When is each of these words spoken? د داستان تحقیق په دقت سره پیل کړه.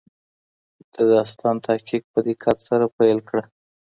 د 0.93 0.95
داستان 1.13 1.55
تحقیق 1.67 2.03
په 2.13 2.19
دقت 2.27 2.57
سره 2.67 2.85
پیل 2.97 3.19
کړه. 3.29 3.43